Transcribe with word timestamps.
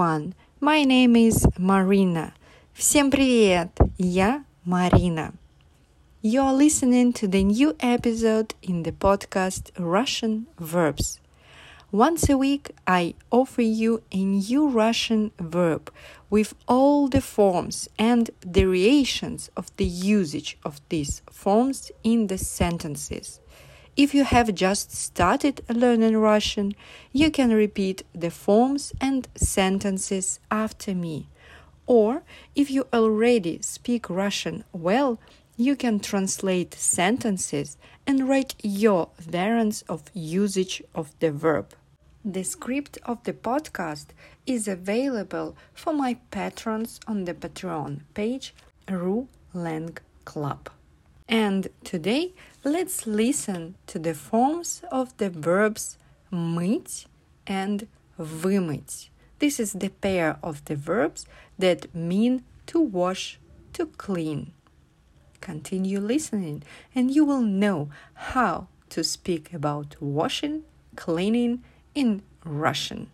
everyone. 0.00 0.32
My 0.58 0.84
name 0.84 1.14
is 1.16 1.46
Marina. 1.58 2.32
Всем 2.72 3.10
привет! 3.10 3.76
Я 3.98 4.42
Марина. 4.64 5.34
You're 6.22 6.54
listening 6.54 7.12
to 7.12 7.28
the 7.28 7.44
new 7.44 7.76
episode 7.80 8.54
in 8.62 8.84
the 8.84 8.92
podcast 8.92 9.72
Russian 9.76 10.46
Verbs. 10.58 11.20
Once 11.92 12.26
a 12.30 12.38
week, 12.38 12.70
I 12.86 13.16
offer 13.30 13.60
you 13.60 14.02
a 14.12 14.24
new 14.24 14.66
Russian 14.66 15.30
verb 15.38 15.92
with 16.30 16.54
all 16.66 17.08
the 17.08 17.20
forms 17.20 17.86
and 17.98 18.30
variations 18.46 19.50
of 19.58 19.70
the 19.76 19.84
usage 19.84 20.56
of 20.64 20.80
these 20.88 21.20
forms 21.30 21.92
in 22.02 22.28
the 22.28 22.38
sentences. 22.38 23.40
If 23.97 24.13
you 24.13 24.23
have 24.23 24.55
just 24.55 24.91
started 24.91 25.61
learning 25.67 26.15
Russian, 26.17 26.73
you 27.11 27.29
can 27.29 27.51
repeat 27.51 28.03
the 28.15 28.31
forms 28.31 28.93
and 29.01 29.27
sentences 29.35 30.39
after 30.49 30.95
me. 30.95 31.27
Or 31.85 32.23
if 32.55 32.71
you 32.71 32.87
already 32.93 33.61
speak 33.61 34.09
Russian 34.09 34.63
well, 34.71 35.19
you 35.57 35.75
can 35.75 35.99
translate 35.99 36.73
sentences 36.73 37.77
and 38.07 38.29
write 38.29 38.55
your 38.63 39.09
variants 39.19 39.81
of 39.89 40.03
usage 40.13 40.81
of 40.95 41.11
the 41.19 41.31
verb. 41.31 41.73
The 42.23 42.43
script 42.43 42.97
of 43.03 43.21
the 43.25 43.33
podcast 43.33 44.07
is 44.45 44.69
available 44.69 45.57
for 45.73 45.91
my 45.91 46.13
patrons 46.31 46.99
on 47.07 47.25
the 47.25 47.33
Patreon 47.33 48.01
page 48.13 48.55
Ru 48.87 49.27
Lang 49.53 49.97
Club. 50.23 50.69
And 51.30 51.68
today 51.82 52.34
let's 52.64 53.06
listen 53.06 53.74
to 53.88 53.98
the 53.98 54.14
forms 54.14 54.82
of 54.90 55.16
the 55.16 55.30
verbs 55.30 55.98
мыть 56.32 57.06
and 57.46 57.88
вымыть. 58.18 59.08
This 59.38 59.60
is 59.60 59.72
the 59.72 59.90
pair 59.90 60.38
of 60.42 60.64
the 60.64 60.76
verbs 60.76 61.26
that 61.58 61.94
mean 61.94 62.44
to 62.66 62.80
wash, 62.80 63.38
to 63.74 63.86
clean. 63.86 64.52
Continue 65.40 66.00
listening 66.00 66.62
and 66.94 67.10
you 67.10 67.24
will 67.24 67.42
know 67.42 67.90
how 68.14 68.68
to 68.90 69.04
speak 69.04 69.52
about 69.52 69.96
washing, 70.00 70.62
cleaning 70.94 71.62
in 71.94 72.22
Russian. 72.44 73.10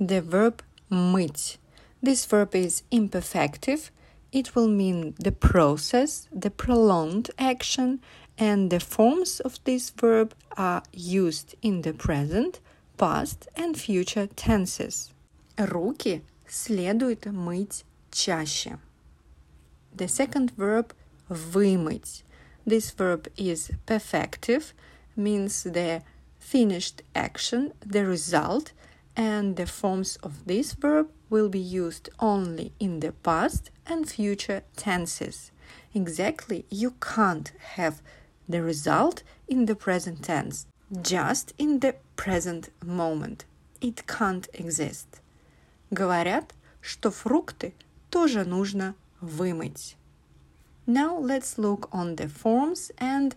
The 0.00 0.20
verb 0.20 0.62
мыть. 0.90 1.58
This 2.02 2.24
verb 2.26 2.54
is 2.54 2.82
imperfective. 2.90 3.90
It 4.32 4.54
will 4.54 4.68
mean 4.68 5.14
the 5.18 5.32
process, 5.32 6.28
the 6.32 6.50
prolonged 6.50 7.30
action, 7.38 8.00
and 8.36 8.70
the 8.70 8.80
forms 8.80 9.40
of 9.40 9.62
this 9.64 9.90
verb 9.90 10.34
are 10.56 10.82
used 10.92 11.54
in 11.62 11.82
the 11.82 11.92
present, 11.92 12.60
past, 12.98 13.48
and 13.56 13.76
future 13.78 14.26
tenses. 14.26 15.12
Руки 15.56 16.22
следует 16.48 17.26
мыть 17.26 17.84
чаще. 18.10 18.78
The 19.94 20.08
second 20.08 20.50
verb 20.56 20.92
вымыть. 21.30 22.22
This 22.66 22.90
verb 22.90 23.28
is 23.36 23.70
perfective, 23.86 24.72
means 25.16 25.62
the 25.62 26.02
finished 26.38 27.02
action, 27.14 27.72
the 27.84 28.04
result, 28.04 28.72
and 29.16 29.56
the 29.56 29.66
forms 29.66 30.16
of 30.22 30.44
this 30.46 30.72
verb 30.72 31.08
will 31.30 31.48
be 31.48 31.60
used 31.60 32.08
only 32.18 32.72
in 32.78 33.00
the 33.00 33.12
past 33.12 33.70
and 33.86 34.08
future 34.08 34.62
tenses. 34.76 35.50
Exactly, 35.94 36.64
you 36.70 36.94
can't 37.00 37.52
have 37.76 38.02
the 38.48 38.62
result 38.62 39.22
in 39.48 39.66
the 39.66 39.74
present 39.74 40.22
tense, 40.22 40.66
just 41.02 41.52
in 41.58 41.80
the 41.80 41.94
present 42.16 42.70
moment. 42.84 43.44
It 43.80 44.06
can't 44.06 44.48
exist. 44.54 45.20
Говорят, 45.90 46.54
что 46.80 47.10
фрукты 47.10 47.72
тоже 48.10 48.44
нужно 48.44 48.94
вымыть. 49.20 49.96
Now 50.86 51.18
let's 51.18 51.56
look 51.56 51.88
on 51.92 52.16
the 52.16 52.28
forms 52.28 52.90
and 52.98 53.34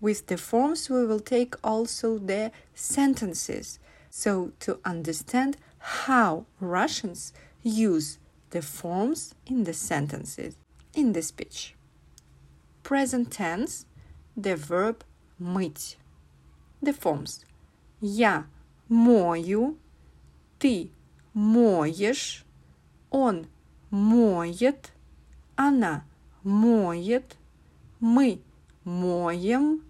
with 0.00 0.26
the 0.26 0.36
forms 0.36 0.90
we 0.90 1.06
will 1.06 1.20
take 1.20 1.54
also 1.62 2.18
the 2.18 2.52
sentences 2.74 3.78
so, 4.14 4.52
to 4.60 4.78
understand 4.84 5.56
how 5.78 6.46
Russians 6.60 7.32
use 7.62 8.18
the 8.50 8.62
forms 8.62 9.34
in 9.46 9.64
the 9.64 9.72
sentences 9.72 10.56
in 10.94 11.12
the 11.12 11.22
speech. 11.22 11.74
Present 12.82 13.30
tense, 13.30 13.86
the 14.36 14.56
verb 14.56 15.04
мыть. 15.40 15.96
The 16.82 16.92
forms 16.92 17.44
Я 18.00 18.46
мою, 18.88 19.78
ты 20.58 20.90
моешь, 21.34 22.44
он 23.10 23.46
моет, 23.90 24.92
она 25.56 26.04
моет, 26.42 27.36
мы 28.00 28.40
моем, 28.84 29.82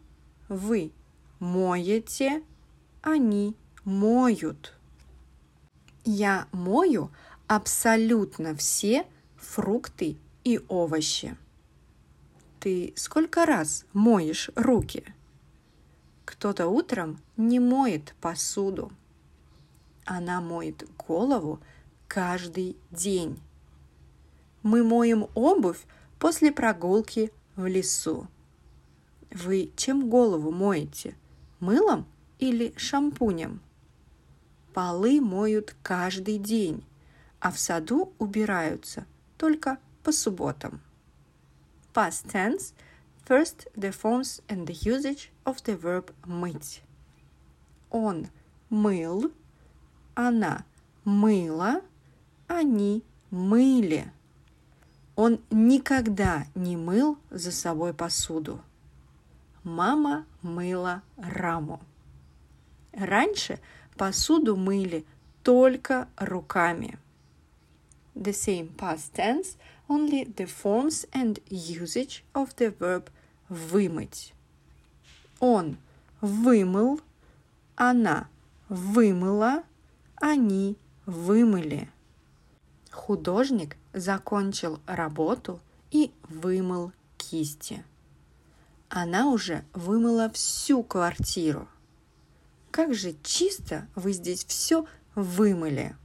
вы 0.48 0.92
моете, 1.38 2.42
они 3.02 3.54
моют. 3.85 4.73
Я 6.03 6.47
мою 6.51 7.11
абсолютно 7.47 8.55
все 8.55 9.05
фрукты 9.37 10.17
и 10.43 10.59
овощи. 10.67 11.37
Ты 12.59 12.93
сколько 12.95 13.45
раз 13.45 13.85
моешь 13.93 14.49
руки? 14.55 15.05
Кто-то 16.25 16.67
утром 16.67 17.21
не 17.37 17.59
моет 17.59 18.15
посуду. 18.19 18.91
Она 20.03 20.41
моет 20.41 20.83
голову 20.97 21.59
каждый 22.07 22.75
день. 22.89 23.39
Мы 24.63 24.83
моем 24.83 25.27
обувь 25.35 25.85
после 26.17 26.51
прогулки 26.51 27.31
в 27.55 27.67
лесу. 27.67 28.27
Вы 29.31 29.71
чем 29.75 30.09
голову 30.09 30.51
моете? 30.51 31.15
Мылом 31.59 32.07
или 32.39 32.73
шампунем? 32.77 33.61
Полы 34.75 35.21
моют 35.21 35.73
каждый 35.81 36.37
день, 36.37 36.83
а 37.39 37.49
в 37.49 37.57
саду 37.57 38.11
убираются 38.19 39.05
только 39.37 39.77
по 40.03 40.11
субботам. 40.11 40.81
Past 41.93 42.25
tense. 42.27 42.73
First, 43.25 43.71
the 43.77 43.93
forms 43.93 44.43
and 44.49 44.67
the 44.67 44.73
usage 44.73 45.31
of 45.45 45.63
the 45.63 45.79
verb 45.79 46.13
мыть. 46.25 46.83
Он 47.89 48.27
мыл, 48.69 49.31
она 50.13 50.65
мыла, 51.05 51.79
они 52.47 53.01
мыли. 53.31 54.11
Он 55.15 55.39
никогда 55.51 56.47
не 56.53 56.75
мыл 56.75 57.17
за 57.29 57.53
собой 57.53 57.93
посуду. 57.93 58.61
Мама 59.63 60.25
мыла 60.41 61.01
раму. 61.15 61.79
Раньше 62.91 63.59
Посуду 63.97 64.55
мыли 64.55 65.05
только 65.43 66.07
руками. 66.17 66.99
The 68.15 68.33
same 68.33 68.75
past 68.75 69.13
tense, 69.13 69.57
only 69.87 70.25
the 70.35 70.47
forms 70.47 71.05
and 71.13 71.41
usage 71.49 72.23
of 72.33 72.55
the 72.57 72.75
verb 72.77 73.09
вымыть. 73.49 74.33
Он 75.39 75.77
вымыл, 76.21 77.01
она 77.75 78.27
вымыла, 78.69 79.63
они 80.15 80.77
вымыли. 81.05 81.89
Художник 82.91 83.77
закончил 83.93 84.79
работу 84.85 85.59
и 85.91 86.11
вымыл 86.29 86.91
кисти. 87.17 87.83
Она 88.89 89.29
уже 89.29 89.63
вымыла 89.73 90.29
всю 90.29 90.83
квартиру. 90.83 91.67
Как 92.75 92.93
же 92.93 93.15
чисто 93.23 93.87
вы 93.95 94.11
здесь 94.11 94.43
все 94.43 94.85
вымыли. 95.15 95.95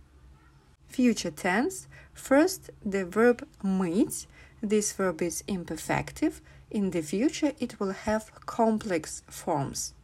Future 0.89 1.35
tense. 1.35 1.89
First, 2.15 2.73
the 2.85 3.11
verb 3.11 3.45
мыть. 3.61 4.29
This 4.63 4.97
verb 4.97 5.21
is 5.21 5.43
imperfective. 5.49 6.35
In 6.71 6.93
the 6.93 7.03
future, 7.03 7.57
it 7.59 7.81
will 7.81 7.93
have 8.07 8.31
complex 8.47 9.25
forms. 9.29 9.95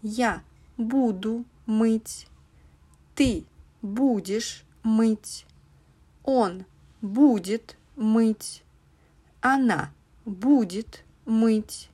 Я 0.00 0.42
буду 0.78 1.44
мыть. 1.66 2.26
Ты 3.14 3.44
будешь 3.82 4.64
мыть. 4.82 5.44
Он 6.24 6.64
будет 7.02 7.76
мыть. 7.96 8.62
Она 9.42 9.92
будет 10.24 11.04
мыть. 11.26 11.90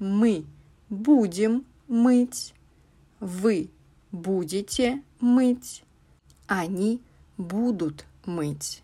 Мы 0.00 0.44
будем 0.88 1.64
мыть. 1.86 2.52
Вы 3.20 3.70
будете 4.12 5.02
мыть. 5.20 5.82
Они 6.46 7.00
будут 7.38 8.04
мыть. 8.26 8.82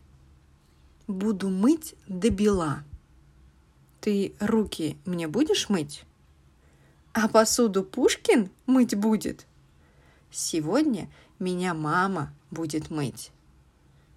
Буду 1.06 1.50
мыть 1.50 1.94
до 2.08 2.30
бела. 2.30 2.82
Ты 4.00 4.34
руки 4.40 4.96
мне 5.04 5.28
будешь 5.28 5.68
мыть? 5.68 6.04
А 7.12 7.28
посуду 7.28 7.84
Пушкин 7.84 8.50
мыть 8.66 8.96
будет? 8.96 9.46
Сегодня 10.30 11.10
меня 11.38 11.74
мама 11.74 12.32
будет 12.50 12.88
мыть. 12.90 13.30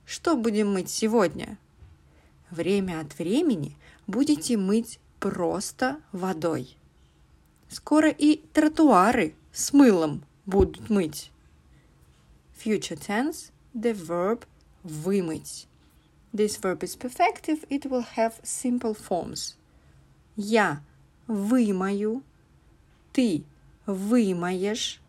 Что 0.06 0.38
будем 0.38 0.72
мыть 0.72 0.90
сегодня? 0.90 1.58
Время 2.50 3.02
от 3.02 3.20
времени 3.20 3.76
будете 4.08 4.56
мыть 4.56 5.00
просто 5.20 6.00
водой. 6.14 6.78
Скоро 7.68 8.10
и 8.10 8.38
тротуары 8.54 9.36
с 9.56 9.72
мылом 9.72 10.22
будут 10.46 10.90
мыть. 10.90 11.32
Future 12.54 12.98
tense, 12.98 13.52
the 13.74 13.94
verb 13.94 14.44
вымыть. 14.84 15.68
This 16.34 16.58
verb 16.58 16.84
is 16.84 16.96
perfective, 16.98 17.64
it 17.70 17.86
will 17.86 18.06
have 18.18 18.34
simple 18.44 18.94
forms. 18.94 19.56
Я 20.36 20.82
вымою, 21.28 22.22
ты 23.14 23.46
вымоешь, 23.86 25.00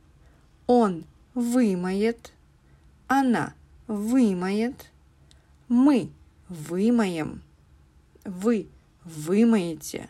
он 0.69 1.05
вымоет, 1.35 2.33
она 3.09 3.55
вымоет, 3.89 4.93
мы 5.67 6.13
вымоем, 6.49 7.43
вы 8.25 8.69
вымоете, 9.05 10.09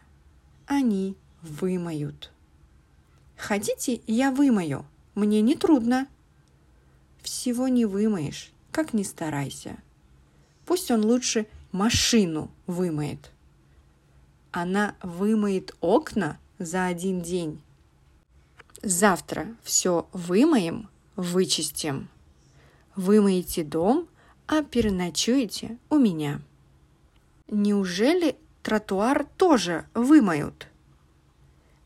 они 0.66 1.16
вымоют. 1.40 2.30
Хотите, 3.36 4.00
я 4.06 4.30
вымою? 4.30 4.86
Мне 5.14 5.40
не 5.40 5.54
трудно. 5.54 6.08
Всего 7.22 7.68
не 7.68 7.84
вымоешь, 7.86 8.52
как 8.70 8.92
ни 8.92 9.02
старайся. 9.02 9.76
Пусть 10.64 10.90
он 10.90 11.04
лучше 11.04 11.46
машину 11.72 12.50
вымоет. 12.66 13.30
Она 14.52 14.94
вымоет 15.02 15.74
окна 15.80 16.38
за 16.58 16.86
один 16.86 17.20
день. 17.20 17.60
Завтра 18.82 19.48
все 19.62 20.08
вымоем, 20.12 20.88
вычистим. 21.16 22.08
Вымоете 22.94 23.64
дом, 23.64 24.08
а 24.46 24.62
переночуете 24.62 25.76
у 25.90 25.98
меня. 25.98 26.40
Неужели 27.48 28.36
тротуар 28.62 29.26
тоже 29.36 29.86
вымоют? 29.94 30.68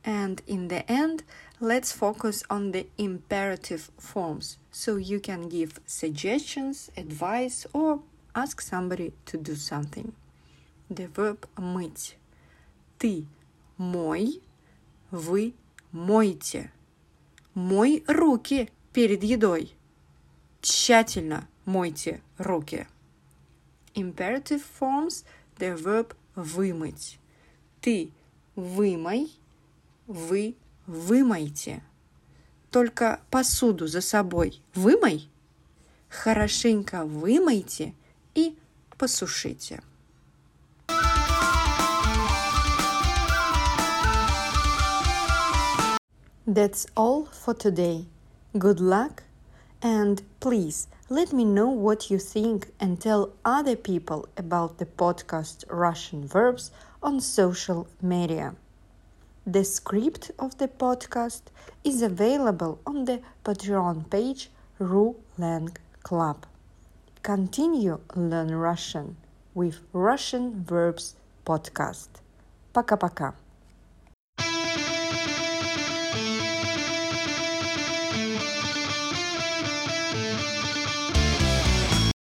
And 0.04 0.42
in 0.46 0.68
the 0.68 0.90
end, 0.92 1.24
let's 1.60 1.92
focus 1.92 2.44
on 2.50 2.72
the 2.72 2.86
imperative 2.98 3.90
forms 3.98 4.58
so 4.72 4.98
you 4.98 5.20
can 5.20 5.50
give 5.50 5.80
suggestions, 5.86 6.92
advice, 6.96 7.66
or 7.74 8.02
ask 8.36 8.62
somebody 8.62 9.14
to 9.26 9.38
do 9.38 9.56
something. 9.56 10.14
The 10.92 11.08
verb 11.08 11.48
мыть. 11.58 12.18
Ты 13.00 13.26
мой, 13.78 14.42
вы 15.10 15.54
мойте. 15.92 16.72
Мой 17.56 18.04
руки 18.08 18.70
перед 18.94 19.24
едой. 19.24 19.74
Тщательно 20.62 21.48
мойте 21.66 22.22
руки. 22.38 22.88
Imperative 23.96 24.62
forms 24.62 25.24
the 25.58 25.76
verb 25.76 26.16
вымыть. 26.36 27.18
Ты 27.82 28.12
вымой, 28.56 29.32
вы 30.11 30.57
вымойте. 30.87 31.83
Только 32.71 33.21
посуду 33.31 33.87
за 33.87 34.01
собой 34.01 34.61
вымой, 34.75 35.31
хорошенько 36.09 37.05
вымойте 37.05 37.95
и 38.35 38.59
посушите. 38.99 39.83
That's 46.47 46.89
all 46.97 47.29
for 47.33 47.55
today. 47.55 48.07
Good 48.55 48.81
luck 48.81 49.23
and 49.81 50.21
please 50.41 50.89
let 51.09 51.33
me 51.33 51.45
know 51.45 51.69
what 51.69 52.11
you 52.11 52.19
think 52.19 52.73
and 52.81 53.01
tell 53.01 53.31
other 53.45 53.77
people 53.77 54.29
about 54.37 54.79
the 54.79 54.87
podcast 54.87 55.65
Russian 55.71 56.27
Verbs 56.27 56.73
on 57.01 57.21
social 57.21 57.87
media. 58.03 58.57
The 59.46 59.64
script 59.64 60.32
of 60.40 60.58
the 60.58 60.68
podcast 60.68 61.44
is 61.84 62.02
available 62.02 62.80
on 62.86 63.06
the 63.06 63.22
Patreon 63.44 64.10
page 64.10 64.50
Ru 64.80 65.16
Lang 65.38 65.70
Club. 66.02 66.46
Continue 67.22 68.00
learn 68.16 68.56
Russian 68.56 69.18
with 69.54 69.80
Russian 69.94 70.64
Verbs 70.64 71.16
podcast. 71.46 72.10
Пока-пока. 72.74 73.39